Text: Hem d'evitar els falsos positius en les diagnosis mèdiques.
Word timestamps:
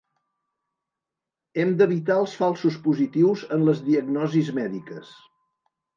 Hem 1.63 1.75
d'evitar 1.81 2.17
els 2.21 2.35
falsos 2.41 2.79
positius 2.87 3.47
en 3.59 3.67
les 3.69 3.85
diagnosis 3.91 4.51
mèdiques. 4.61 5.13